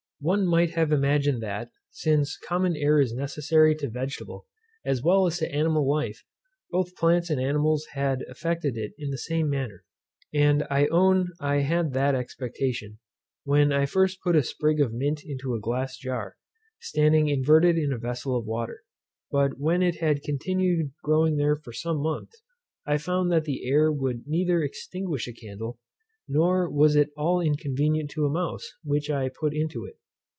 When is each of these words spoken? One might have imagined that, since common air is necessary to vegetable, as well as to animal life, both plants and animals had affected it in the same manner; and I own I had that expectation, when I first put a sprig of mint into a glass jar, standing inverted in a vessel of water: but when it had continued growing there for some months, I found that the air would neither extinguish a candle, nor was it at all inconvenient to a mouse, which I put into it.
One 0.23 0.45
might 0.45 0.75
have 0.75 0.91
imagined 0.91 1.41
that, 1.41 1.71
since 1.89 2.37
common 2.37 2.75
air 2.75 2.99
is 3.01 3.11
necessary 3.11 3.73
to 3.77 3.89
vegetable, 3.89 4.45
as 4.85 5.01
well 5.01 5.25
as 5.25 5.39
to 5.39 5.51
animal 5.51 5.89
life, 5.89 6.23
both 6.69 6.95
plants 6.95 7.31
and 7.31 7.41
animals 7.41 7.87
had 7.93 8.21
affected 8.29 8.77
it 8.77 8.91
in 8.99 9.09
the 9.09 9.17
same 9.17 9.49
manner; 9.49 9.83
and 10.31 10.63
I 10.69 10.85
own 10.89 11.29
I 11.39 11.61
had 11.61 11.93
that 11.93 12.13
expectation, 12.13 12.99
when 13.45 13.71
I 13.71 13.87
first 13.87 14.21
put 14.21 14.35
a 14.35 14.43
sprig 14.43 14.79
of 14.79 14.93
mint 14.93 15.23
into 15.25 15.55
a 15.55 15.59
glass 15.59 15.97
jar, 15.97 16.37
standing 16.79 17.27
inverted 17.29 17.75
in 17.79 17.91
a 17.91 17.97
vessel 17.97 18.37
of 18.37 18.45
water: 18.45 18.83
but 19.31 19.57
when 19.57 19.81
it 19.81 20.01
had 20.01 20.21
continued 20.21 20.91
growing 21.03 21.37
there 21.37 21.55
for 21.55 21.73
some 21.73 21.97
months, 21.97 22.43
I 22.85 22.99
found 22.99 23.31
that 23.31 23.45
the 23.45 23.67
air 23.67 23.91
would 23.91 24.27
neither 24.27 24.61
extinguish 24.61 25.27
a 25.27 25.33
candle, 25.33 25.79
nor 26.27 26.69
was 26.69 26.95
it 26.95 27.07
at 27.07 27.13
all 27.17 27.41
inconvenient 27.41 28.11
to 28.11 28.27
a 28.27 28.29
mouse, 28.29 28.71
which 28.83 29.09
I 29.09 29.27
put 29.27 29.55
into 29.55 29.83
it. 29.85 29.97